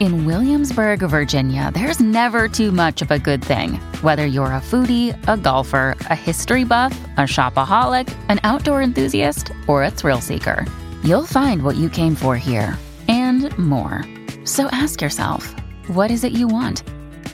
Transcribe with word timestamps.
In 0.00 0.24
Williamsburg, 0.24 1.00
Virginia, 1.00 1.72
there's 1.74 1.98
never 1.98 2.46
too 2.46 2.70
much 2.70 3.02
of 3.02 3.10
a 3.10 3.18
good 3.18 3.44
thing. 3.44 3.80
Whether 4.00 4.26
you're 4.26 4.52
a 4.54 4.60
foodie, 4.60 5.16
a 5.26 5.36
golfer, 5.36 5.96
a 6.08 6.14
history 6.14 6.62
buff, 6.62 6.96
a 7.16 7.22
shopaholic, 7.22 8.08
an 8.28 8.38
outdoor 8.44 8.80
enthusiast, 8.80 9.50
or 9.66 9.82
a 9.82 9.90
thrill 9.90 10.20
seeker, 10.20 10.64
you'll 11.02 11.26
find 11.26 11.64
what 11.64 11.74
you 11.74 11.90
came 11.90 12.14
for 12.14 12.36
here 12.36 12.78
and 13.08 13.50
more. 13.58 14.04
So 14.44 14.68
ask 14.70 15.02
yourself, 15.02 15.52
what 15.88 16.12
is 16.12 16.22
it 16.22 16.30
you 16.30 16.46
want? 16.46 16.84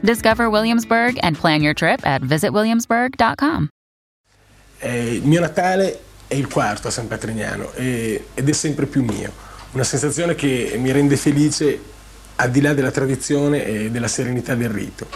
Discover 0.03 0.49
Williamsburg 0.49 1.19
and 1.23 1.37
plan 1.37 1.63
your 1.63 1.75
trip 1.75 2.01
at 2.07 2.23
visitwilliamsburg.com. 2.23 3.69
Eh, 4.81 5.21
mio 5.23 5.41
Natale 5.41 6.01
è 6.29 6.35
il 6.35 6.49
quarto 6.49 6.89
a 6.89 6.91
San 6.91 7.09
Patrignano 7.09 7.73
e- 7.75 8.29
ed 8.33 8.49
è 8.49 8.53
sempre 8.53 8.87
più 8.87 9.05
mio. 9.05 9.31
Una 9.73 9.85
sensazione 9.85 10.35
che 10.35 10.77
mi 10.79 10.93
rende 10.93 11.17
felice 11.17 11.93
al 12.37 12.51
di 12.51 12.61
là 12.61 12.75
della 12.75 12.91
tradizione 12.91 13.65
e 13.65 13.91
della 13.91 14.09
serenità 14.09 14.55
del 14.55 14.71
rito. 14.71 15.07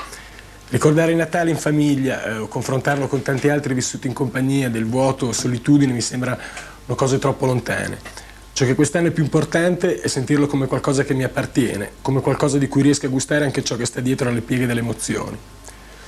Ricordare 0.70 1.12
il 1.12 1.16
Natale 1.16 1.50
in 1.50 1.56
famiglia 1.56 2.24
eh, 2.24 2.36
o 2.36 2.46
confrontarlo 2.46 3.08
con 3.08 3.22
tanti 3.22 3.48
altri 3.48 3.72
vissuti 3.72 4.06
in 4.06 4.12
compagnia 4.12 4.68
del 4.68 4.84
vuoto 4.84 5.26
o 5.26 5.32
solitudine 5.32 5.92
mi 5.92 6.02
sembra 6.02 6.38
una 6.86 6.96
cosa 6.96 7.16
troppo 7.16 7.46
lontane. 7.46 7.98
Ciò 8.52 8.66
che 8.66 8.74
quest'anno 8.74 9.08
è 9.08 9.10
più 9.12 9.22
importante 9.22 10.00
è 10.00 10.08
sentirlo 10.08 10.46
come 10.46 10.66
qualcosa 10.66 11.04
che 11.04 11.14
mi 11.14 11.24
appartiene, 11.24 11.92
come 12.02 12.20
qualcosa 12.20 12.58
di 12.58 12.68
cui 12.68 12.82
riesco 12.82 13.06
a 13.06 13.08
gustare 13.08 13.44
anche 13.44 13.62
ciò 13.62 13.76
che 13.76 13.86
sta 13.86 14.00
dietro 14.00 14.28
alle 14.28 14.40
pieghe 14.40 14.66
delle 14.66 14.80
emozioni. 14.80 15.38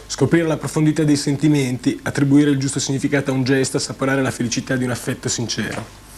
Scoprire 0.06 0.46
la 0.46 0.56
profondità 0.56 1.04
dei 1.04 1.16
sentimenti, 1.16 1.98
attribuire 2.02 2.50
il 2.50 2.58
giusto 2.58 2.80
significato 2.80 3.30
a 3.30 3.34
un 3.34 3.44
gesto, 3.44 3.76
assaporare 3.76 4.20
la 4.20 4.32
felicità 4.32 4.76
di 4.76 4.84
un 4.84 4.90
affetto 4.90 5.28
sincero. 5.28 6.09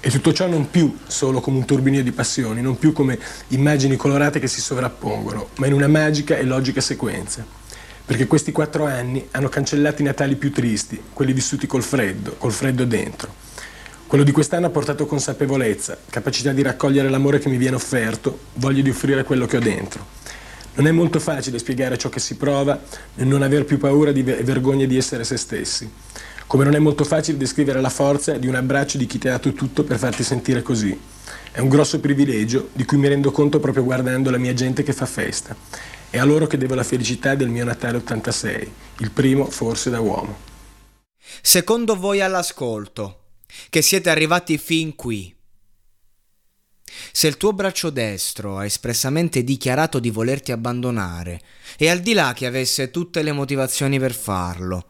E 0.00 0.10
tutto 0.10 0.32
ciò 0.32 0.46
non 0.46 0.70
più 0.70 0.96
solo 1.06 1.40
come 1.40 1.58
un 1.58 1.64
turbinio 1.64 2.02
di 2.02 2.12
passioni, 2.12 2.60
non 2.60 2.78
più 2.78 2.92
come 2.92 3.18
immagini 3.48 3.96
colorate 3.96 4.38
che 4.38 4.46
si 4.46 4.60
sovrappongono, 4.60 5.48
ma 5.56 5.66
in 5.66 5.72
una 5.72 5.88
magica 5.88 6.36
e 6.36 6.44
logica 6.44 6.80
sequenza. 6.80 7.44
Perché 8.04 8.26
questi 8.26 8.52
quattro 8.52 8.84
anni 8.84 9.26
hanno 9.32 9.48
cancellato 9.48 10.02
i 10.02 10.04
Natali 10.04 10.36
più 10.36 10.52
tristi, 10.52 11.02
quelli 11.12 11.32
vissuti 11.32 11.66
col 11.66 11.82
freddo, 11.82 12.36
col 12.38 12.52
freddo 12.52 12.84
dentro. 12.84 13.34
Quello 14.06 14.22
di 14.22 14.30
quest'anno 14.30 14.66
ha 14.66 14.70
portato 14.70 15.06
consapevolezza, 15.06 15.98
capacità 16.08 16.52
di 16.52 16.62
raccogliere 16.62 17.08
l'amore 17.08 17.40
che 17.40 17.48
mi 17.48 17.56
viene 17.56 17.74
offerto, 17.74 18.38
voglia 18.54 18.82
di 18.82 18.90
offrire 18.90 19.24
quello 19.24 19.46
che 19.46 19.56
ho 19.56 19.60
dentro. 19.60 20.06
Non 20.74 20.86
è 20.86 20.92
molto 20.92 21.18
facile 21.18 21.58
spiegare 21.58 21.98
ciò 21.98 22.08
che 22.08 22.20
si 22.20 22.36
prova 22.36 22.80
nel 23.14 23.26
non 23.26 23.42
aver 23.42 23.64
più 23.64 23.78
paura 23.78 24.10
e 24.10 24.22
vergogna 24.22 24.86
di 24.86 24.96
essere 24.96 25.24
se 25.24 25.36
stessi. 25.36 25.90
Come 26.46 26.62
non 26.62 26.76
è 26.76 26.78
molto 26.78 27.02
facile 27.02 27.36
descrivere 27.36 27.80
la 27.80 27.88
forza 27.88 28.38
di 28.38 28.46
un 28.46 28.54
abbraccio 28.54 28.98
di 28.98 29.06
chi 29.06 29.18
ti 29.18 29.26
ha 29.26 29.32
dato 29.32 29.52
tutto 29.52 29.82
per 29.82 29.98
farti 29.98 30.22
sentire 30.22 30.62
così. 30.62 30.96
È 31.50 31.58
un 31.58 31.68
grosso 31.68 31.98
privilegio 31.98 32.68
di 32.72 32.84
cui 32.84 32.98
mi 32.98 33.08
rendo 33.08 33.32
conto 33.32 33.58
proprio 33.58 33.82
guardando 33.82 34.30
la 34.30 34.38
mia 34.38 34.54
gente 34.54 34.84
che 34.84 34.92
fa 34.92 35.06
festa. 35.06 35.56
È 36.08 36.18
a 36.18 36.24
loro 36.24 36.46
che 36.46 36.56
devo 36.56 36.76
la 36.76 36.84
felicità 36.84 37.34
del 37.34 37.48
mio 37.48 37.64
Natale 37.64 37.96
86, 37.96 38.72
il 38.98 39.10
primo 39.10 39.46
forse 39.46 39.90
da 39.90 39.98
uomo. 39.98 40.38
Secondo 41.42 41.96
voi 41.96 42.20
all'ascolto, 42.20 43.22
che 43.68 43.82
siete 43.82 44.08
arrivati 44.08 44.56
fin 44.56 44.94
qui, 44.94 45.34
se 47.10 47.26
il 47.26 47.36
tuo 47.36 47.52
braccio 47.52 47.90
destro 47.90 48.58
ha 48.58 48.64
espressamente 48.64 49.42
dichiarato 49.42 49.98
di 49.98 50.10
volerti 50.10 50.52
abbandonare, 50.52 51.40
e 51.76 51.90
al 51.90 51.98
di 51.98 52.12
là 52.12 52.32
che 52.34 52.46
avesse 52.46 52.92
tutte 52.92 53.22
le 53.22 53.32
motivazioni 53.32 53.98
per 53.98 54.14
farlo, 54.14 54.86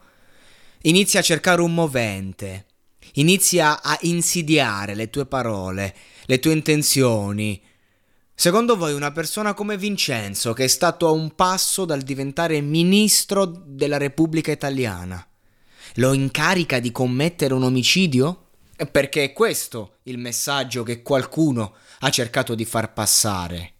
inizia 0.87 1.19
a 1.19 1.23
cercare 1.23 1.61
un 1.61 1.73
movente, 1.73 2.65
inizia 3.13 3.81
a 3.81 3.97
insidiare 4.01 4.95
le 4.95 5.09
tue 5.09 5.25
parole, 5.25 5.93
le 6.25 6.39
tue 6.39 6.53
intenzioni. 6.53 7.61
Secondo 8.33 8.77
voi 8.77 8.93
una 8.93 9.11
persona 9.11 9.53
come 9.53 9.77
Vincenzo, 9.77 10.53
che 10.53 10.65
è 10.65 10.67
stato 10.67 11.07
a 11.07 11.11
un 11.11 11.35
passo 11.35 11.85
dal 11.85 12.01
diventare 12.01 12.61
ministro 12.61 13.45
della 13.45 13.97
Repubblica 13.97 14.51
Italiana, 14.51 15.25
lo 15.95 16.13
incarica 16.13 16.79
di 16.79 16.91
commettere 16.91 17.53
un 17.53 17.63
omicidio? 17.63 18.43
Perché 18.91 19.23
è 19.23 19.33
questo 19.33 19.97
il 20.03 20.19
messaggio 20.19 20.83
che 20.83 21.01
qualcuno 21.01 21.73
ha 21.99 22.09
cercato 22.09 22.53
di 22.53 22.63
far 22.63 22.93
passare. 22.93 23.76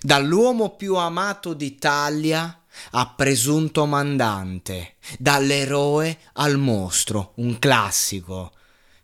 Dall'uomo 0.00 0.76
più 0.76 0.96
amato 0.96 1.54
d'Italia 1.54 2.62
a 2.92 3.08
presunto 3.08 3.86
mandante, 3.86 4.94
dall'eroe 5.18 6.18
al 6.34 6.58
mostro, 6.58 7.32
un 7.36 7.58
classico 7.58 8.52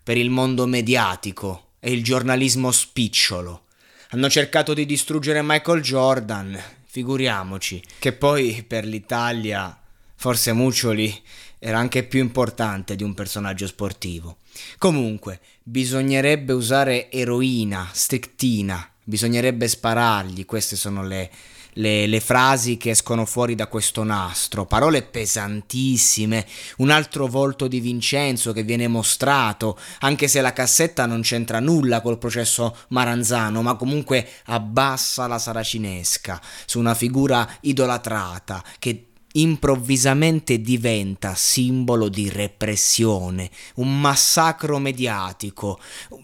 per 0.03 0.17
il 0.17 0.31
mondo 0.31 0.67
mediatico 0.67 1.71
e 1.81 1.93
il 1.93 2.03
giornalismo 2.03 2.71
spicciolo. 2.71 3.67
Hanno 4.11 4.29
cercato 4.29 4.75
di 4.75 4.85
distruggere 4.85 5.41
Michael 5.43 5.81
Jordan, 5.81 6.61
figuriamoci, 6.85 7.83
che 7.99 8.13
poi 8.13 8.63
per 8.67 8.85
l'Italia 8.85 9.77
forse 10.15 10.53
Muccioli 10.53 11.23
era 11.59 11.79
anche 11.79 12.05
più 12.05 12.21
importante 12.21 12.95
di 12.95 13.03
un 13.03 13.15
personaggio 13.15 13.67
sportivo. 13.67 14.39
Comunque, 14.79 15.41
bisognerebbe 15.63 16.53
usare 16.53 17.11
eroina, 17.11 17.89
strictina, 17.93 18.92
bisognerebbe 19.05 19.69
sparargli, 19.69 20.45
queste 20.45 20.77
sono 20.77 21.03
le, 21.05 21.31
le, 21.75 22.07
le, 22.07 22.21
frasi 22.21 22.77
che 22.77 22.91
escono 22.91 23.25
fuori 23.25 23.55
da 23.55 23.67
questo 23.67 24.03
nastro, 24.03 24.67
parole 24.67 25.03
pesantissime, 25.03 26.47
un 26.79 26.91
altro 26.91 27.27
volto 27.27 27.69
di 27.69 27.81
Vincenzo 27.81 28.53
che 28.53 28.63
viene 28.63 28.89
mostrato, 28.89 29.79
anche 30.01 30.29
se 30.29 30.41
la 30.41 30.53
cassetta 30.53 31.07
non 31.07 31.23
c'entra 31.23 31.61
nulla 31.61 32.01
col 32.01 32.19
processo 32.19 32.77
Maranzano, 32.89 33.63
ma 33.63 33.77
comunque 33.77 34.29
abbassa 34.47 35.27
la 35.27 35.39
saracinesca 35.39 36.41
su 36.67 36.79
una 36.79 36.95
figura 36.95 37.49
idolatrata 37.61 38.63
che 38.79 39.07
improvvisamente 39.33 40.61
diventa 40.61 41.35
simbolo 41.35 42.09
di 42.09 42.29
repressione, 42.29 43.51
un 43.77 44.01
massacro 44.01 44.79
mediatico, 44.79 45.81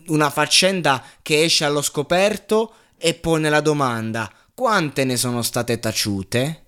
una 0.08 0.30
faccenda 0.30 1.02
che 1.22 1.42
esce 1.42 1.64
allo 1.64 1.82
scoperto 1.82 2.72
e 2.98 3.14
pone 3.14 3.48
la 3.48 3.60
domanda 3.60 4.30
quante 4.58 5.04
ne 5.04 5.16
sono 5.16 5.42
state 5.42 5.78
taciute? 5.78 6.64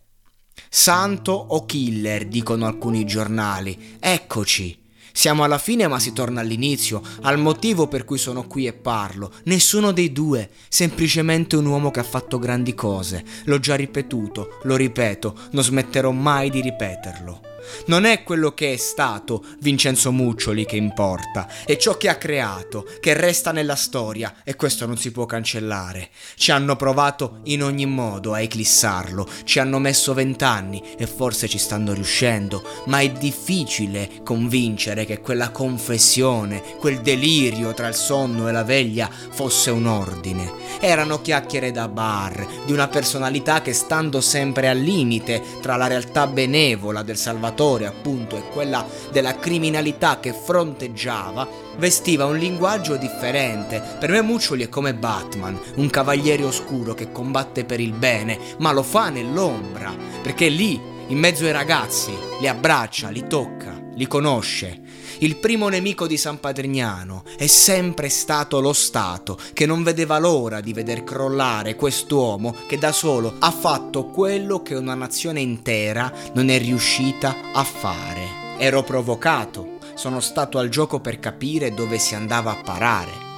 Santo 0.69 1.33
o 1.33 1.67
killer, 1.67 2.29
dicono 2.29 2.67
alcuni 2.67 3.05
giornali. 3.05 3.97
Eccoci. 3.99 4.80
Siamo 5.13 5.45
alla 5.45 5.59
fine 5.59 5.87
ma 5.87 5.99
si 5.99 6.13
torna 6.13 6.41
all'inizio, 6.41 7.03
al 7.23 7.39
motivo 7.39 7.89
per 7.89 8.05
cui 8.05 8.19
sono 8.19 8.47
qui 8.47 8.67
e 8.67 8.73
parlo. 8.73 9.33
Nessuno 9.45 9.93
dei 9.93 10.13
due, 10.13 10.51
semplicemente 10.69 11.57
un 11.57 11.67
uomo 11.67 11.91
che 11.91 12.01
ha 12.01 12.05
fatto 12.05 12.39
grandi 12.39 12.75
cose. 12.75 13.25
L'ho 13.45 13.59
già 13.59 13.75
ripetuto, 13.75 14.59
lo 14.63 14.77
ripeto, 14.77 15.35
non 15.53 15.65
smetterò 15.65 16.11
mai 16.11 16.51
di 16.51 16.61
ripeterlo. 16.61 17.41
Non 17.87 18.05
è 18.05 18.23
quello 18.23 18.53
che 18.53 18.73
è 18.73 18.77
stato 18.77 19.45
Vincenzo 19.61 20.13
Muccioli 20.13 20.65
che 20.65 20.77
importa, 20.77 21.49
è 21.65 21.77
ciò 21.77 21.97
che 21.97 22.09
ha 22.09 22.17
creato, 22.17 22.87
che 23.01 23.15
resta 23.15 23.53
nella 23.53 23.77
storia 23.77 24.37
e 24.45 24.57
questo 24.57 24.87
non 24.87 24.97
si 24.97 25.13
può 25.13 25.27
cancellare. 25.27 26.11
Ci 26.37 26.51
hanno 26.51 26.77
provato 26.77 27.41
in 27.45 27.63
ogni 27.63 27.87
modo 27.87 28.33
a 28.33 28.41
eclissarlo, 28.41 29.29
ci 29.45 29.59
hanno 29.59 29.79
messo 29.79 30.15
vent'anni 30.15 30.83
e 30.97 31.07
forse 31.07 31.49
ci 31.49 31.59
stanno 31.59 31.93
riuscendo, 31.93 32.63
ma 32.87 33.01
è 33.01 33.11
difficile 33.11 34.21
convincere 34.25 35.05
che 35.05 35.21
quella 35.21 35.51
confessione, 35.51 36.63
quel 36.79 37.01
delirio 37.01 37.75
tra 37.75 37.89
il 37.89 37.95
sonno 37.95 38.49
e 38.49 38.53
la 38.53 38.65
veglia 38.65 39.09
fosse 39.11 39.71
un 39.71 39.87
ordine. 39.87 40.53
Erano 40.81 41.21
chiacchiere 41.21 41.73
da 41.73 41.89
bar, 41.89 42.47
di 42.65 42.73
una 42.73 42.89
personalità 42.89 43.61
che 43.61 43.73
stando 43.73 44.21
sempre 44.21 44.69
al 44.69 44.79
limite 44.79 45.43
tra 45.61 45.77
la 45.77 45.87
realtà 45.87 46.27
benevola 46.27 47.03
del 47.03 47.17
Salvatore 47.17 47.59
appunto 47.61 48.37
e 48.37 48.49
quella 48.49 48.87
della 49.11 49.37
criminalità 49.39 50.19
che 50.19 50.33
fronteggiava, 50.33 51.47
vestiva 51.77 52.25
un 52.25 52.39
linguaggio 52.39 52.97
differente. 52.97 53.83
Per 53.99 54.11
me 54.11 54.23
Muccioli 54.23 54.65
è 54.65 54.69
come 54.69 54.95
Batman, 54.95 55.59
un 55.77 55.91
cavaliere 55.91 56.45
oscuro 56.45 56.95
che 56.95 57.13
combatte 57.13 57.65
per 57.65 57.81
il 57.81 57.93
bene, 57.93 58.39
ma 58.59 58.73
lo 58.73 58.83
fa 58.83 59.11
nell'ombra, 59.11 59.95
perché 60.23 60.49
lì, 60.49 60.81
in 61.09 61.19
mezzo 61.19 61.45
ai 61.45 61.53
ragazzi, 61.53 62.13
li 62.41 62.49
abbraccia, 62.49 63.11
li 63.11 63.27
tocca, 63.27 63.79
li 63.95 64.07
conosce. 64.07 64.80
Il 65.19 65.37
primo 65.37 65.69
nemico 65.69 66.07
di 66.07 66.17
San 66.17 66.41
Patrignano 66.41 67.25
è 67.37 67.47
sempre 67.47 68.09
stato 68.09 68.61
lo 68.61 68.73
Stato, 68.73 69.39
che 69.53 69.67
non 69.67 69.83
vedeva 69.83 70.19
l'ora 70.19 70.61
di 70.61 70.73
veder 70.73 71.05
crollare 71.05 71.77
quest'uomo 71.77 72.55
che 72.67 72.79
da 72.79 72.93
solo 72.93 73.35
ha 73.39 73.51
fatto 73.51 74.07
quello 74.07 74.63
che 74.63 74.75
una 74.75 74.95
nazione 74.95 75.41
intera 75.41 76.13
non 76.35 76.49
è 76.49 76.59
riuscita 76.59 77.53
a 77.53 77.65
fare. 77.65 78.57
Ero 78.59 78.83
provocato, 78.83 79.79
sono 79.95 80.21
stato 80.21 80.59
al 80.59 80.69
gioco 80.69 81.01
per 81.01 81.19
capire 81.19 81.75
dove 81.75 81.99
si 81.99 82.15
andava 82.15 82.53
a 82.53 82.63
parare. 82.63 83.29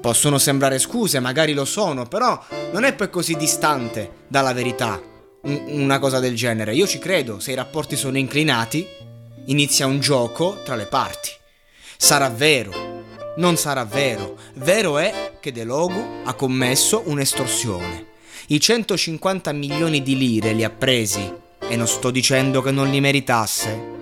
Possono 0.00 0.38
sembrare 0.38 0.78
scuse, 0.78 1.20
magari 1.20 1.52
lo 1.52 1.64
sono, 1.64 2.06
però 2.06 2.42
non 2.72 2.84
è 2.84 2.94
poi 2.94 3.10
così 3.10 3.36
distante 3.36 4.24
dalla 4.28 4.52
verità 4.52 5.16
una 5.42 5.98
cosa 5.98 6.18
del 6.18 6.34
genere. 6.34 6.74
Io 6.74 6.86
ci 6.86 6.98
credo, 6.98 7.38
se 7.38 7.52
i 7.52 7.54
rapporti 7.54 7.96
sono 7.96 8.18
inclinati, 8.18 8.86
inizia 9.48 9.86
un 9.86 10.00
gioco 10.00 10.62
tra 10.64 10.74
le 10.74 10.86
parti. 10.86 11.30
Sarà 11.96 12.30
vero, 12.30 13.04
non 13.36 13.56
sarà 13.56 13.84
vero. 13.84 14.36
Vero 14.54 14.98
è 14.98 15.38
che 15.40 15.52
De 15.52 15.64
Logu 15.64 16.22
ha 16.24 16.34
commesso 16.34 17.02
un'estorsione. 17.06 18.06
I 18.48 18.60
150 18.60 19.52
milioni 19.52 20.02
di 20.02 20.16
lire 20.16 20.52
li 20.52 20.64
ha 20.64 20.70
presi 20.70 21.32
e 21.60 21.76
non 21.76 21.86
sto 21.86 22.10
dicendo 22.10 22.62
che 22.62 22.70
non 22.70 22.90
li 22.90 23.00
meritasse. 23.00 23.96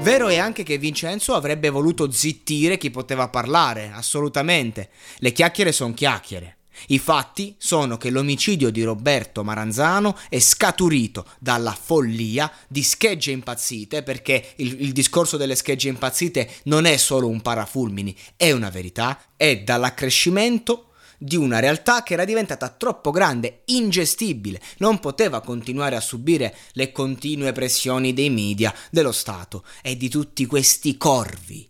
Vero 0.00 0.28
è 0.28 0.38
anche 0.38 0.62
che 0.62 0.78
Vincenzo 0.78 1.34
avrebbe 1.34 1.68
voluto 1.68 2.10
zittire 2.10 2.78
chi 2.78 2.90
poteva 2.90 3.28
parlare, 3.28 3.90
assolutamente. 3.94 4.90
Le 5.18 5.32
chiacchiere 5.32 5.72
sono 5.72 5.92
chiacchiere. 5.92 6.56
I 6.88 6.98
fatti 6.98 7.54
sono 7.58 7.96
che 7.96 8.10
l'omicidio 8.10 8.70
di 8.70 8.82
Roberto 8.82 9.44
Maranzano 9.44 10.16
è 10.28 10.38
scaturito 10.38 11.26
dalla 11.38 11.72
follia 11.72 12.50
di 12.68 12.82
schegge 12.82 13.30
impazzite, 13.30 14.02
perché 14.02 14.52
il, 14.56 14.80
il, 14.80 14.92
discorso 14.92 15.36
delle 15.36 15.54
schegge 15.54 15.88
impazzite 15.88 16.50
non 16.64 16.84
è 16.84 16.96
solo 16.96 17.28
un 17.28 17.40
parafulmini, 17.40 18.16
è 18.36 18.50
una 18.52 18.70
verità, 18.70 19.20
è 19.36 19.58
dall'accrescimento 19.58 20.86
di 21.22 21.36
una 21.36 21.58
realtà 21.58 22.02
che 22.02 22.14
era 22.14 22.24
diventata 22.24 22.70
troppo 22.70 23.10
grande, 23.10 23.60
ingestibile, 23.66 24.60
non 24.78 25.00
poteva 25.00 25.42
continuare 25.42 25.94
a 25.94 26.00
subire 26.00 26.56
le 26.72 26.92
continue 26.92 27.52
pressioni 27.52 28.14
dei 28.14 28.30
media, 28.30 28.74
dello 28.90 29.12
Stato 29.12 29.64
e 29.82 29.98
di 29.98 30.08
tutti 30.08 30.46
questi 30.46 30.96
corvi 30.96 31.68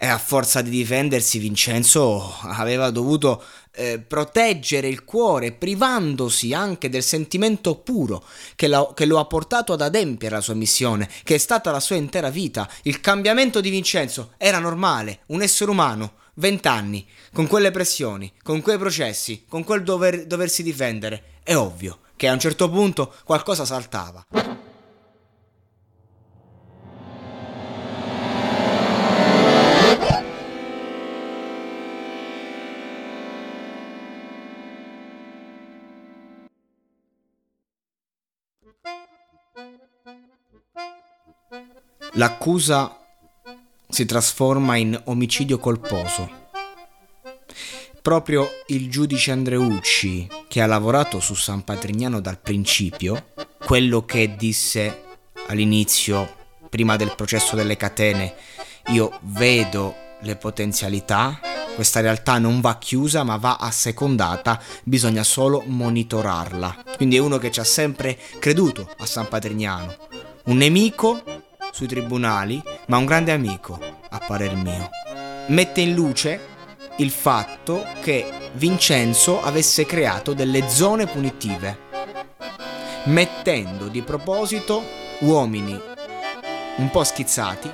e 0.00 0.06
a 0.06 0.16
forza 0.16 0.62
di 0.62 0.70
difendersi 0.70 1.38
Vincenzo 1.38 2.36
aveva 2.42 2.90
dovuto 2.90 3.42
eh, 3.72 3.98
proteggere 3.98 4.86
il 4.86 5.04
cuore 5.04 5.50
privandosi 5.50 6.54
anche 6.54 6.88
del 6.88 7.02
sentimento 7.02 7.74
puro 7.78 8.24
che, 8.54 8.68
la, 8.68 8.92
che, 8.94 9.06
lo 9.06 9.18
ha 9.18 9.24
portato 9.26 9.72
ad 9.72 9.80
adempiere 9.80 10.36
la 10.36 10.40
sua 10.40 10.54
missione, 10.54 11.08
che 11.24 11.34
è 11.34 11.38
stata 11.38 11.72
la 11.72 11.80
sua 11.80 11.96
intera 11.96 12.30
vita. 12.30 12.68
Il 12.82 13.00
cambiamento 13.00 13.60
di 13.60 13.70
Vincenzo 13.70 14.34
era 14.36 14.60
normale, 14.60 15.20
un 15.26 15.42
essere 15.42 15.70
umano, 15.70 16.12
vent'anni, 16.34 17.04
con 17.32 17.48
quelle 17.48 17.72
pressioni, 17.72 18.32
con 18.44 18.62
quei 18.62 18.78
processi, 18.78 19.44
con 19.48 19.64
quel 19.64 19.82
dover, 19.82 20.26
doversi 20.26 20.62
difendere. 20.62 21.40
È 21.42 21.56
ovvio 21.56 21.98
che 22.14 22.28
a 22.28 22.32
un 22.32 22.40
certo 22.40 22.70
punto 22.70 23.12
qualcosa 23.24 23.64
saltava. 23.64 24.24
L'accusa 42.18 42.98
si 43.88 44.04
trasforma 44.04 44.74
in 44.74 45.00
omicidio 45.04 45.60
colposo. 45.60 46.28
Proprio 48.02 48.48
il 48.66 48.90
giudice 48.90 49.30
Andreucci, 49.30 50.28
che 50.48 50.60
ha 50.60 50.66
lavorato 50.66 51.20
su 51.20 51.34
San 51.34 51.62
Patrignano 51.62 52.20
dal 52.20 52.40
principio, 52.40 53.28
quello 53.64 54.04
che 54.04 54.34
disse 54.36 55.04
all'inizio, 55.46 56.34
prima 56.68 56.96
del 56.96 57.14
processo 57.14 57.54
delle 57.54 57.76
catene, 57.76 58.34
io 58.88 59.20
vedo 59.20 59.94
le 60.22 60.34
potenzialità, 60.34 61.38
questa 61.76 62.00
realtà 62.00 62.38
non 62.38 62.60
va 62.60 62.78
chiusa 62.78 63.22
ma 63.22 63.36
va 63.36 63.58
assecondata, 63.58 64.60
bisogna 64.82 65.22
solo 65.22 65.62
monitorarla. 65.64 66.82
Quindi 66.96 67.14
è 67.14 67.20
uno 67.20 67.38
che 67.38 67.52
ci 67.52 67.60
ha 67.60 67.64
sempre 67.64 68.18
creduto 68.40 68.92
a 68.98 69.06
San 69.06 69.28
Patrignano. 69.28 69.94
Un 70.46 70.56
nemico 70.56 71.46
sui 71.70 71.86
tribunali, 71.86 72.62
ma 72.86 72.96
un 72.96 73.04
grande 73.04 73.32
amico, 73.32 73.78
a 74.10 74.18
parer 74.18 74.54
mio. 74.54 74.90
Mette 75.48 75.80
in 75.80 75.94
luce 75.94 76.56
il 76.96 77.10
fatto 77.10 77.86
che 78.00 78.50
Vincenzo 78.54 79.42
avesse 79.42 79.86
creato 79.86 80.32
delle 80.34 80.68
zone 80.68 81.06
punitive, 81.06 81.78
mettendo 83.04 83.88
di 83.88 84.02
proposito 84.02 84.82
uomini 85.20 85.80
un 86.76 86.90
po' 86.90 87.04
schizzati 87.04 87.70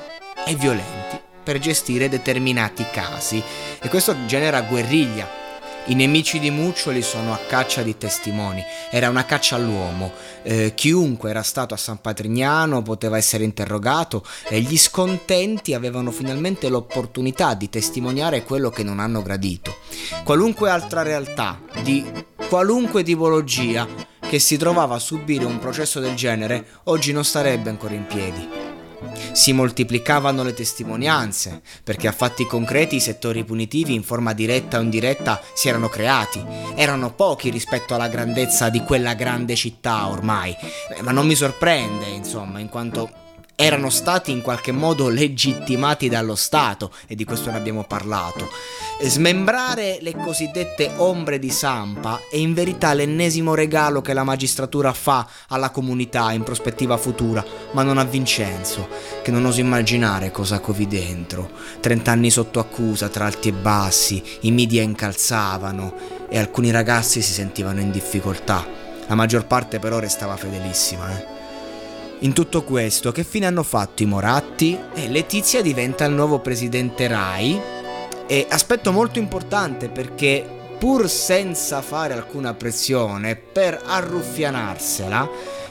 e 0.46 0.54
violenti 0.54 1.20
per 1.42 1.58
gestire 1.58 2.08
determinati 2.08 2.86
casi 2.90 3.42
e 3.80 3.88
questo 3.88 4.24
genera 4.26 4.62
guerriglia 4.62 5.43
i 5.86 5.94
nemici 5.94 6.38
di 6.38 6.50
Muccioli 6.50 7.02
sono 7.02 7.34
a 7.34 7.40
caccia 7.46 7.82
di 7.82 7.98
testimoni, 7.98 8.62
era 8.90 9.10
una 9.10 9.26
caccia 9.26 9.56
all'uomo, 9.56 10.12
eh, 10.42 10.72
chiunque 10.74 11.28
era 11.28 11.42
stato 11.42 11.74
a 11.74 11.76
San 11.76 12.00
Patrignano 12.00 12.80
poteva 12.82 13.18
essere 13.18 13.44
interrogato 13.44 14.24
e 14.48 14.60
gli 14.60 14.78
scontenti 14.78 15.74
avevano 15.74 16.10
finalmente 16.10 16.70
l'opportunità 16.70 17.54
di 17.54 17.68
testimoniare 17.68 18.44
quello 18.44 18.70
che 18.70 18.82
non 18.82 18.98
hanno 18.98 19.22
gradito. 19.22 19.76
Qualunque 20.24 20.70
altra 20.70 21.02
realtà, 21.02 21.60
di 21.82 22.04
qualunque 22.48 23.02
tipologia, 23.02 23.86
che 24.20 24.38
si 24.38 24.56
trovava 24.56 24.94
a 24.94 25.00
subire 25.00 25.44
un 25.44 25.58
processo 25.58 26.00
del 26.00 26.14
genere, 26.14 26.66
oggi 26.84 27.12
non 27.12 27.24
starebbe 27.24 27.68
ancora 27.68 27.94
in 27.94 28.06
piedi. 28.06 28.63
Si 29.32 29.52
moltiplicavano 29.52 30.42
le 30.42 30.54
testimonianze, 30.54 31.62
perché 31.82 32.08
a 32.08 32.12
fatti 32.12 32.46
concreti 32.46 32.96
i 32.96 33.00
settori 33.00 33.44
punitivi 33.44 33.94
in 33.94 34.02
forma 34.02 34.32
diretta 34.32 34.78
o 34.78 34.82
indiretta 34.82 35.40
si 35.54 35.68
erano 35.68 35.88
creati. 35.88 36.44
Erano 36.74 37.12
pochi 37.12 37.50
rispetto 37.50 37.94
alla 37.94 38.08
grandezza 38.08 38.68
di 38.68 38.80
quella 38.80 39.14
grande 39.14 39.54
città 39.54 40.08
ormai, 40.08 40.54
eh, 40.96 41.02
ma 41.02 41.12
non 41.12 41.26
mi 41.26 41.34
sorprende, 41.34 42.06
insomma, 42.06 42.58
in 42.58 42.68
quanto 42.68 43.22
erano 43.56 43.90
stati 43.90 44.30
in 44.30 44.42
qualche 44.42 44.72
modo 44.72 45.08
legittimati 45.08 46.08
dallo 46.08 46.34
Stato, 46.34 46.92
e 47.06 47.14
di 47.14 47.24
questo 47.24 47.50
ne 47.50 47.56
abbiamo 47.56 47.84
parlato. 47.84 48.48
Smembrare 49.00 49.98
le 50.00 50.12
cosiddette 50.12 50.92
ombre 50.96 51.38
di 51.38 51.50
Sampa 51.50 52.20
è 52.30 52.36
in 52.36 52.54
verità 52.54 52.94
l'ennesimo 52.94 53.54
regalo 53.54 54.00
che 54.00 54.12
la 54.12 54.24
magistratura 54.24 54.92
fa 54.92 55.26
alla 55.48 55.70
comunità 55.70 56.32
in 56.32 56.42
prospettiva 56.42 56.96
futura, 56.96 57.44
ma 57.72 57.82
non 57.82 57.98
a 57.98 58.04
Vincenzo, 58.04 58.88
che 59.22 59.30
non 59.30 59.44
oso 59.44 59.60
immaginare 59.60 60.30
cosa 60.30 60.60
covi 60.60 60.86
dentro. 60.86 61.50
Trent'anni 61.80 62.30
sotto 62.30 62.60
accusa, 62.60 63.08
tra 63.08 63.26
alti 63.26 63.48
e 63.48 63.52
bassi, 63.52 64.22
i 64.40 64.52
media 64.52 64.82
incalzavano 64.82 65.94
e 66.28 66.38
alcuni 66.38 66.70
ragazzi 66.70 67.20
si 67.22 67.32
sentivano 67.32 67.80
in 67.80 67.90
difficoltà. 67.90 68.66
La 69.06 69.14
maggior 69.14 69.46
parte 69.46 69.78
però 69.78 69.98
restava 69.98 70.36
fedelissima, 70.36 71.10
eh. 71.10 71.33
In 72.20 72.32
tutto 72.32 72.62
questo, 72.62 73.12
che 73.12 73.24
fine 73.24 73.46
hanno 73.46 73.62
fatto 73.62 74.02
i 74.02 74.06
Moratti? 74.06 74.78
E 74.94 75.08
Letizia 75.08 75.60
diventa 75.60 76.04
il 76.04 76.14
nuovo 76.14 76.38
presidente 76.38 77.06
Rai. 77.06 77.60
E 78.26 78.46
aspetto 78.48 78.92
molto 78.92 79.18
importante 79.18 79.88
perché 79.88 80.76
pur 80.78 81.08
senza 81.08 81.82
fare 81.82 82.14
alcuna 82.14 82.54
pressione, 82.54 83.36
per 83.36 83.80
arruffianarsela, 83.84 85.28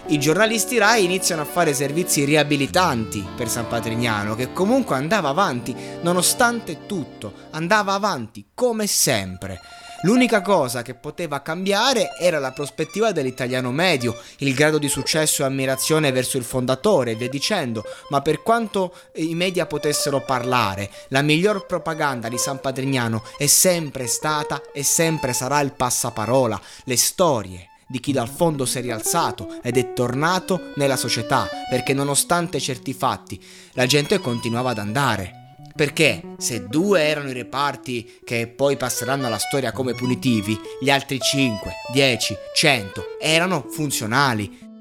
i 0.07 0.19
giornalisti 0.19 0.77
Rai 0.77 1.05
iniziano 1.05 1.43
a 1.43 1.45
fare 1.45 1.73
servizi 1.73 2.23
riabilitanti 2.25 3.25
per 3.35 3.47
San 3.49 3.67
Patrignano, 3.67 4.35
che 4.35 4.51
comunque 4.51 4.95
andava 4.95 5.29
avanti, 5.29 5.75
nonostante 6.01 6.85
tutto, 6.85 7.33
andava 7.51 7.93
avanti 7.93 8.47
come 8.53 8.85
sempre. 8.85 9.59
L'unica 10.03 10.41
cosa 10.41 10.81
che 10.81 10.95
poteva 10.95 11.41
cambiare 11.41 12.09
era 12.19 12.37
la 12.37 12.51
prospettiva 12.51 13.13
dell'italiano 13.13 13.71
medio, 13.71 14.19
il 14.39 14.53
grado 14.53 14.77
di 14.77 14.89
successo 14.89 15.43
e 15.43 15.45
ammirazione 15.45 16.11
verso 16.11 16.35
il 16.35 16.43
fondatore 16.43 17.15
via 17.15 17.29
dicendo, 17.29 17.85
ma 18.09 18.21
per 18.21 18.41
quanto 18.43 18.93
i 19.15 19.33
media 19.33 19.65
potessero 19.65 20.19
parlare, 20.19 20.91
la 21.07 21.21
miglior 21.21 21.65
propaganda 21.65 22.27
di 22.27 22.37
San 22.37 22.59
Patrignano 22.59 23.23
è 23.37 23.45
sempre 23.45 24.07
stata 24.07 24.61
e 24.73 24.83
sempre 24.83 25.31
sarà 25.31 25.61
il 25.61 25.71
passaparola, 25.71 26.59
le 26.83 26.97
storie, 26.97 27.69
di 27.87 28.01
chi 28.01 28.11
dal 28.11 28.27
fondo 28.27 28.65
si 28.65 28.79
è 28.79 28.81
rialzato 28.81 29.61
ed 29.61 29.77
è 29.77 29.93
tornato 29.93 30.73
nella 30.75 30.97
società, 30.97 31.47
perché 31.69 31.93
nonostante 31.93 32.59
certi 32.59 32.93
fatti 32.93 33.41
la 33.71 33.85
gente 33.85 34.19
continuava 34.19 34.71
ad 34.71 34.79
andare. 34.79 35.42
Perché 35.75 36.35
se 36.37 36.67
due 36.67 37.01
erano 37.01 37.29
i 37.29 37.33
reparti 37.33 38.19
che 38.23 38.47
poi 38.47 38.77
passeranno 38.77 39.25
alla 39.25 39.39
storia 39.39 39.71
come 39.71 39.95
punitivi, 39.95 40.55
gli 40.79 40.91
altri 40.91 41.19
5, 41.19 41.71
10, 41.91 42.35
100 42.53 43.19
erano 43.19 43.65
funzionali. 43.67 44.71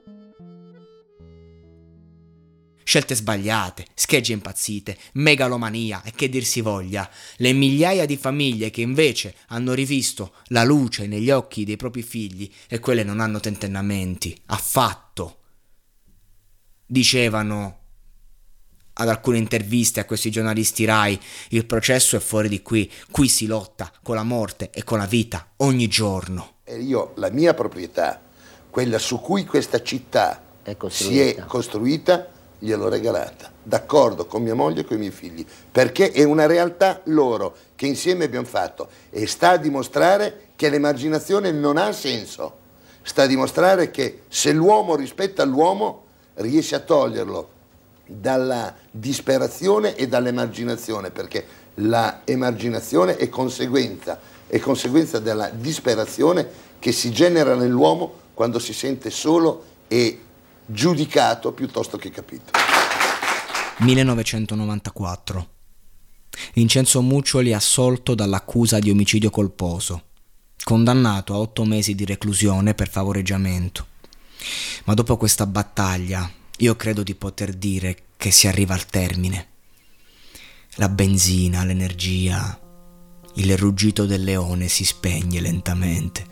Scelte 2.84 3.14
sbagliate, 3.14 3.86
schegge 3.94 4.34
impazzite, 4.34 4.98
megalomania 5.14 6.02
e 6.02 6.12
che 6.14 6.28
dir 6.28 6.44
si 6.44 6.60
voglia. 6.60 7.08
Le 7.36 7.54
migliaia 7.54 8.04
di 8.04 8.18
famiglie 8.18 8.68
che 8.68 8.82
invece 8.82 9.34
hanno 9.46 9.72
rivisto 9.72 10.34
la 10.48 10.62
luce 10.62 11.06
negli 11.06 11.30
occhi 11.30 11.64
dei 11.64 11.76
propri 11.76 12.02
figli 12.02 12.52
e 12.68 12.80
quelle 12.80 13.02
non 13.02 13.20
hanno 13.20 13.40
tentennamenti, 13.40 14.38
affatto. 14.46 15.38
Dicevano 16.84 17.81
ad 18.94 19.08
alcune 19.08 19.38
interviste 19.38 20.00
a 20.00 20.04
questi 20.04 20.30
giornalisti 20.30 20.84
Rai, 20.84 21.18
il 21.50 21.66
processo 21.66 22.16
è 22.16 22.20
fuori 22.20 22.48
di 22.48 22.62
qui, 22.62 22.90
qui 23.10 23.28
si 23.28 23.46
lotta 23.46 23.90
con 24.02 24.14
la 24.14 24.22
morte 24.22 24.70
e 24.72 24.84
con 24.84 24.98
la 24.98 25.06
vita 25.06 25.48
ogni 25.58 25.88
giorno. 25.88 26.56
E 26.64 26.78
io 26.78 27.12
la 27.16 27.30
mia 27.30 27.54
proprietà, 27.54 28.20
quella 28.70 28.98
su 28.98 29.20
cui 29.20 29.44
questa 29.44 29.82
città 29.82 30.42
è 30.62 30.76
si 30.88 31.20
è 31.20 31.44
costruita, 31.46 32.28
gliel'ho 32.58 32.88
regalata, 32.88 33.50
d'accordo 33.60 34.26
con 34.26 34.42
mia 34.42 34.54
moglie 34.54 34.82
e 34.82 34.84
con 34.84 34.96
i 34.96 35.00
miei 35.00 35.10
figli, 35.10 35.44
perché 35.70 36.12
è 36.12 36.22
una 36.22 36.46
realtà 36.46 37.00
loro 37.04 37.56
che 37.74 37.86
insieme 37.86 38.24
abbiamo 38.24 38.46
fatto. 38.46 38.88
E 39.10 39.26
sta 39.26 39.50
a 39.50 39.56
dimostrare 39.56 40.50
che 40.54 40.68
l'emarginazione 40.68 41.50
non 41.50 41.76
ha 41.76 41.90
senso, 41.92 42.58
sta 43.02 43.22
a 43.22 43.26
dimostrare 43.26 43.90
che 43.90 44.22
se 44.28 44.52
l'uomo 44.52 44.94
rispetta 44.94 45.42
l'uomo 45.44 46.04
riesce 46.34 46.76
a 46.76 46.80
toglierlo 46.80 47.51
dalla 48.20 48.74
disperazione 48.90 49.94
e 49.94 50.08
dall'emarginazione, 50.08 51.10
perché 51.10 51.46
la 51.76 52.22
emarginazione 52.24 53.16
è 53.16 53.28
conseguenza, 53.28 54.18
è 54.46 54.58
conseguenza 54.58 55.18
della 55.18 55.48
disperazione 55.48 56.48
che 56.78 56.92
si 56.92 57.10
genera 57.10 57.54
nell'uomo 57.54 58.20
quando 58.34 58.58
si 58.58 58.72
sente 58.72 59.10
solo 59.10 59.64
e 59.88 60.20
giudicato 60.66 61.52
piuttosto 61.52 61.96
che 61.96 62.10
capito. 62.10 62.52
1994. 63.78 65.48
Vincenzo 66.54 67.02
Muccioli 67.02 67.52
assolto 67.52 68.14
dall'accusa 68.14 68.78
di 68.78 68.90
omicidio 68.90 69.30
colposo, 69.30 70.04
condannato 70.62 71.34
a 71.34 71.38
otto 71.38 71.64
mesi 71.64 71.94
di 71.94 72.04
reclusione 72.04 72.74
per 72.74 72.88
favoreggiamento. 72.88 73.86
Ma 74.84 74.94
dopo 74.94 75.16
questa 75.16 75.46
battaglia, 75.46 76.30
io 76.58 76.76
credo 76.76 77.02
di 77.02 77.14
poter 77.14 77.54
dire 77.54 77.96
che 78.16 78.30
si 78.30 78.46
arriva 78.46 78.74
al 78.74 78.86
termine. 78.86 79.48
La 80.76 80.88
benzina, 80.88 81.64
l'energia, 81.64 82.60
il 83.34 83.56
ruggito 83.56 84.06
del 84.06 84.22
leone 84.22 84.68
si 84.68 84.84
spegne 84.84 85.40
lentamente, 85.40 86.24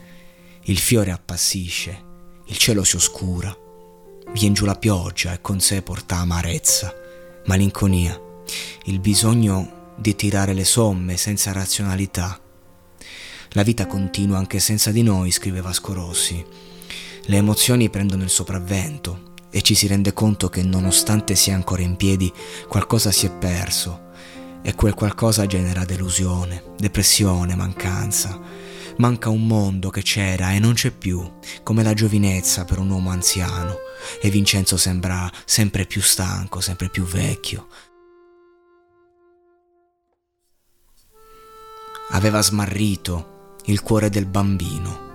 il 0.65 0.79
fiore 0.79 1.11
appassisce, 1.11 2.05
il 2.47 2.57
cielo 2.57 2.85
si 2.85 2.97
oscura, 2.97 3.57
vien 4.33 4.53
giù 4.53 4.65
la 4.67 4.77
pioggia 4.77 5.33
e 5.33 5.41
con 5.41 5.61
sé 5.61 5.83
porta 5.83 6.17
amarezza, 6.17 6.95
malinconia, 7.47 8.21
il 8.85 9.01
bisogno 9.01 9.95
di 9.97 10.15
tirare 10.15 10.53
le 10.53 10.65
somme 10.65 11.17
senza 11.17 11.53
razionalità. 11.53 12.41
La 13.51 13.63
vita 13.63 13.87
continua 13.87 14.39
anche 14.39 14.61
senza 14.61 14.93
di 14.93 15.03
noi, 15.03 15.31
scrive 15.31 15.61
Vasco 15.61 15.93
Rossi. 15.93 16.45
Le 17.25 17.37
emozioni 17.37 17.91
prendono 17.91 18.23
il 18.23 18.31
sopravvento, 18.31 19.30
e 19.51 19.63
ci 19.63 19.75
si 19.75 19.87
rende 19.87 20.13
conto 20.13 20.49
che 20.49 20.63
nonostante 20.63 21.35
sia 21.35 21.55
ancora 21.55 21.83
in 21.83 21.97
piedi, 21.97 22.33
qualcosa 22.69 23.11
si 23.11 23.27
è 23.27 23.31
perso 23.31 24.09
e 24.63 24.75
quel 24.75 24.95
qualcosa 24.95 25.47
genera 25.47 25.85
delusione, 25.85 26.75
depressione, 26.77 27.55
mancanza. 27.55 28.39
Manca 28.99 29.31
un 29.31 29.47
mondo 29.47 29.89
che 29.89 30.03
c'era 30.03 30.53
e 30.53 30.59
non 30.59 30.75
c'è 30.75 30.91
più, 30.91 31.39
come 31.63 31.83
la 31.83 31.95
giovinezza 31.95 32.65
per 32.65 32.79
un 32.79 32.91
uomo 32.91 33.11
anziano, 33.11 33.77
e 34.21 34.29
Vincenzo 34.29 34.77
sembra 34.77 35.31
sempre 35.45 35.87
più 35.87 36.03
stanco, 36.03 36.61
sempre 36.61 36.91
più 36.91 37.05
vecchio. 37.05 37.69
Aveva 42.11 42.43
smarrito 42.43 43.57
il 43.67 43.81
cuore 43.81 44.11
del 44.11 44.27
bambino 44.27 45.10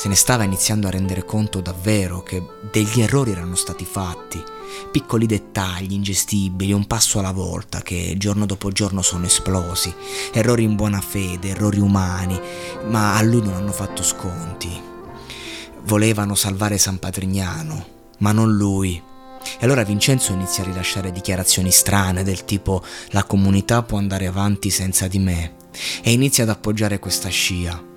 se 0.00 0.08
ne 0.08 0.14
stava 0.14 0.44
iniziando 0.44 0.86
a 0.86 0.90
rendere 0.90 1.26
conto 1.26 1.60
davvero 1.60 2.22
che 2.22 2.42
degli 2.72 3.02
errori 3.02 3.32
erano 3.32 3.54
stati 3.54 3.84
fatti, 3.84 4.42
piccoli 4.90 5.26
dettagli 5.26 5.92
ingestibili, 5.92 6.72
un 6.72 6.86
passo 6.86 7.18
alla 7.18 7.32
volta 7.32 7.82
che 7.82 8.14
giorno 8.16 8.46
dopo 8.46 8.70
giorno 8.70 9.02
sono 9.02 9.26
esplosi, 9.26 9.94
errori 10.32 10.62
in 10.62 10.74
buona 10.74 11.02
fede, 11.02 11.50
errori 11.50 11.80
umani, 11.80 12.40
ma 12.88 13.14
a 13.14 13.20
lui 13.20 13.42
non 13.42 13.52
hanno 13.52 13.72
fatto 13.72 14.02
sconti. 14.02 14.70
Volevano 15.82 16.34
salvare 16.34 16.78
San 16.78 16.98
Patrignano, 16.98 17.86
ma 18.20 18.32
non 18.32 18.56
lui. 18.56 18.94
E 18.94 19.64
allora 19.66 19.82
Vincenzo 19.82 20.32
inizia 20.32 20.62
a 20.62 20.66
rilasciare 20.68 21.12
dichiarazioni 21.12 21.70
strane 21.70 22.24
del 22.24 22.46
tipo 22.46 22.82
la 23.10 23.24
comunità 23.24 23.82
può 23.82 23.98
andare 23.98 24.26
avanti 24.26 24.70
senza 24.70 25.06
di 25.08 25.18
me 25.18 25.56
e 26.00 26.10
inizia 26.10 26.44
ad 26.44 26.48
appoggiare 26.48 26.98
questa 26.98 27.28
scia 27.28 27.88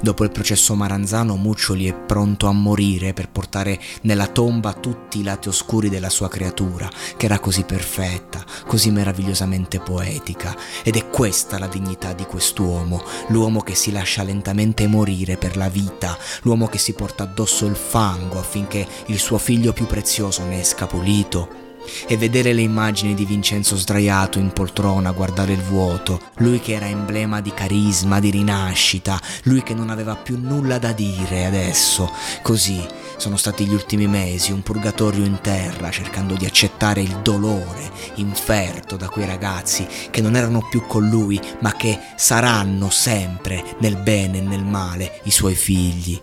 Dopo 0.00 0.24
il 0.24 0.30
processo 0.30 0.74
Maranzano, 0.74 1.36
Muccioli 1.36 1.88
è 1.88 1.94
pronto 1.94 2.46
a 2.46 2.52
morire 2.52 3.12
per 3.12 3.28
portare 3.28 3.80
nella 4.02 4.26
tomba 4.26 4.72
tutti 4.72 5.20
i 5.20 5.22
lati 5.22 5.48
oscuri 5.48 5.88
della 5.88 6.10
sua 6.10 6.28
creatura, 6.28 6.88
che 7.16 7.26
era 7.26 7.38
così 7.38 7.64
perfetta, 7.64 8.44
così 8.66 8.90
meravigliosamente 8.90 9.80
poetica. 9.80 10.56
Ed 10.82 10.96
è 10.96 11.08
questa 11.08 11.58
la 11.58 11.66
dignità 11.66 12.12
di 12.12 12.24
quest'uomo, 12.24 13.02
l'uomo 13.28 13.60
che 13.60 13.74
si 13.74 13.90
lascia 13.90 14.22
lentamente 14.22 14.86
morire 14.86 15.36
per 15.36 15.56
la 15.56 15.68
vita, 15.68 16.16
l'uomo 16.42 16.66
che 16.66 16.78
si 16.78 16.92
porta 16.92 17.24
addosso 17.24 17.66
il 17.66 17.76
fango 17.76 18.38
affinché 18.38 18.86
il 19.06 19.18
suo 19.18 19.38
figlio 19.38 19.72
più 19.72 19.86
prezioso 19.86 20.44
ne 20.44 20.60
esca 20.60 20.86
pulito 20.86 21.64
e 22.06 22.16
vedere 22.16 22.52
le 22.52 22.62
immagini 22.62 23.14
di 23.14 23.24
Vincenzo 23.24 23.76
sdraiato 23.76 24.38
in 24.38 24.52
poltrona 24.52 25.10
a 25.10 25.12
guardare 25.12 25.52
il 25.52 25.62
vuoto, 25.62 26.20
lui 26.36 26.60
che 26.60 26.74
era 26.74 26.86
emblema 26.86 27.40
di 27.40 27.52
carisma, 27.52 28.20
di 28.20 28.30
rinascita, 28.30 29.20
lui 29.44 29.62
che 29.62 29.74
non 29.74 29.90
aveva 29.90 30.14
più 30.16 30.38
nulla 30.38 30.78
da 30.78 30.92
dire 30.92 31.46
adesso. 31.46 32.10
Così 32.42 32.84
sono 33.16 33.36
stati 33.36 33.66
gli 33.66 33.72
ultimi 33.72 34.06
mesi, 34.06 34.52
un 34.52 34.62
purgatorio 34.62 35.24
in 35.24 35.38
terra, 35.40 35.90
cercando 35.90 36.34
di 36.34 36.44
accettare 36.44 37.00
il 37.00 37.20
dolore 37.22 37.90
inferto 38.16 38.96
da 38.96 39.08
quei 39.08 39.26
ragazzi 39.26 39.86
che 40.10 40.20
non 40.20 40.36
erano 40.36 40.66
più 40.68 40.86
con 40.86 41.08
lui, 41.08 41.40
ma 41.60 41.72
che 41.74 41.98
saranno 42.16 42.90
sempre 42.90 43.64
nel 43.80 43.96
bene 43.96 44.38
e 44.38 44.42
nel 44.42 44.64
male 44.64 45.20
i 45.24 45.30
suoi 45.30 45.54
figli. 45.54 46.20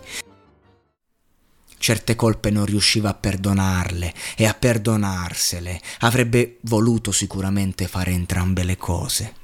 Certe 1.84 2.16
colpe 2.16 2.48
non 2.48 2.64
riusciva 2.64 3.10
a 3.10 3.14
perdonarle 3.14 4.14
e 4.36 4.46
a 4.46 4.54
perdonarsele 4.54 5.78
avrebbe 5.98 6.56
voluto 6.62 7.12
sicuramente 7.12 7.88
fare 7.88 8.10
entrambe 8.10 8.64
le 8.64 8.78
cose. 8.78 9.34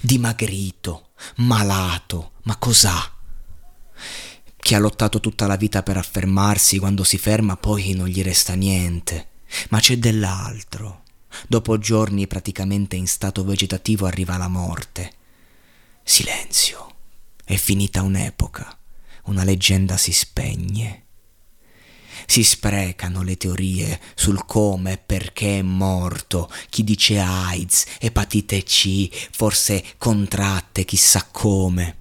Dimagrito, 0.00 1.08
malato, 1.38 2.34
ma 2.44 2.54
cos'ha? 2.58 3.12
Chi 4.56 4.74
ha 4.76 4.78
lottato 4.78 5.18
tutta 5.18 5.48
la 5.48 5.56
vita 5.56 5.82
per 5.82 5.96
affermarsi, 5.96 6.78
quando 6.78 7.02
si 7.02 7.18
ferma 7.18 7.56
poi 7.56 7.92
non 7.92 8.06
gli 8.06 8.22
resta 8.22 8.54
niente. 8.54 9.30
Ma 9.70 9.80
c'è 9.80 9.98
dell'altro. 9.98 11.02
Dopo 11.48 11.76
giorni 11.78 12.28
praticamente 12.28 12.94
in 12.94 13.08
stato 13.08 13.42
vegetativo 13.42 14.06
arriva 14.06 14.36
la 14.36 14.46
morte. 14.46 15.12
Silenzio. 16.04 16.94
È 17.44 17.56
finita 17.56 18.00
un'epoca 18.02 18.76
una 19.24 19.44
leggenda 19.44 19.96
si 19.96 20.12
spegne. 20.12 21.06
Si 22.26 22.44
sprecano 22.44 23.22
le 23.22 23.36
teorie 23.36 24.00
sul 24.14 24.44
come 24.44 24.92
e 24.92 24.98
perché 24.98 25.58
è 25.58 25.62
morto, 25.62 26.50
chi 26.68 26.84
dice 26.84 27.18
AIDS, 27.18 27.86
epatite 27.98 28.62
C, 28.62 29.08
forse 29.32 29.82
contratte 29.98 30.84
chissà 30.84 31.26
come. 31.30 31.96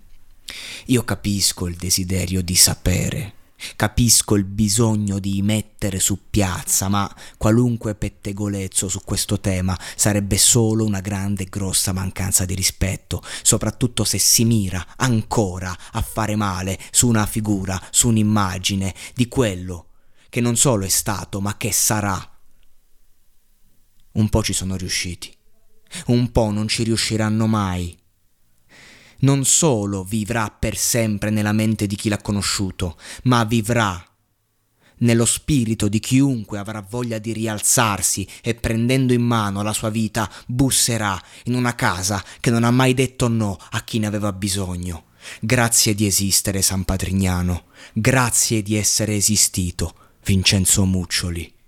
Io 0.88 1.04
capisco 1.04 1.68
il 1.68 1.76
desiderio 1.76 2.42
di 2.42 2.56
sapere, 2.56 3.34
capisco 3.76 4.36
il 4.36 4.46
bisogno 4.46 5.20
di 5.20 5.42
mettere 5.42 6.00
su 6.00 6.30
piazza, 6.30 6.88
ma 6.88 7.14
qualunque 7.38 7.96
pettegolezzo 7.96 8.88
su 8.88 9.02
questo 9.04 9.40
tema 9.40 9.78
sarebbe 9.96 10.38
solo 10.38 10.86
una 10.86 11.02
grande 11.02 11.44
e 11.44 11.50
grossa 11.50 11.92
mancanza 11.92 12.46
di 12.46 12.56
rispetto, 12.56 13.22
soprattutto 13.42 14.04
se 14.04 14.18
si 14.18 14.46
mira 14.46 14.86
ancora 14.98 15.76
a 15.92 16.02
fare 16.02 16.36
male 16.36 16.80
su 16.92 17.08
una 17.08 17.26
figura, 17.26 17.82
su 17.92 18.08
un'immagine 18.08 18.94
di 19.14 19.28
quello 19.28 19.88
che 20.30 20.42
non 20.42 20.56
solo 20.56 20.86
è 20.86 20.90
stato, 20.90 21.42
ma 21.42 21.58
che 21.58 21.72
sarà. 21.72 22.38
Un 24.12 24.30
po' 24.30 24.44
ci 24.44 24.54
sono 24.54 24.76
riusciti, 24.76 25.36
un 26.08 26.32
po' 26.32 26.52
non 26.52 26.68
ci 26.68 26.84
riusciranno 26.84 27.48
mai. 27.48 27.98
Non 29.20 29.46
solo 29.46 30.04
vivrà 30.04 30.50
per 30.50 30.78
sempre 30.78 31.30
nella 31.30 31.54
mente 31.54 31.88
di 31.88 31.96
chi 31.96 32.10
l'ha 32.10 32.22
conosciuto, 32.22 32.98
ma 33.24 33.44
vivrà 33.44 34.04
nello 35.00 35.26
spirito 35.26 35.88
di 35.88 36.00
chiunque 36.00 36.58
avrà 36.58 36.86
voglia 36.88 37.20
di 37.20 37.32
rialzarsi 37.34 38.28
e 38.42 38.56
prendendo 38.56 39.14
in 39.14 39.22
mano 39.22 39.62
la 39.62 39.74
sua 39.74 39.90
vita 39.90 40.30
busserà 40.46 41.22
in 41.46 41.54
una 41.54 41.76
casa 41.76 42.24
che 42.40 42.50
non 42.50 42.64
ha 42.64 42.72
mai 42.72 42.94
detto 42.94 43.28
no 43.28 43.58
a 43.72 43.82
chi 43.84 44.00
ne 44.00 44.08
aveva 44.08 44.34
bisogno. 44.34 45.06
Grazie 45.42 45.94
di 45.94 46.06
esistere, 46.06 46.62
San 46.62 46.86
Patrignano, 46.86 47.66
grazie 47.94 48.62
di 48.62 48.76
essere 48.76 49.16
esistito. 49.16 49.94
Vincenzo 50.24 50.86
Muccioli. 50.86 51.59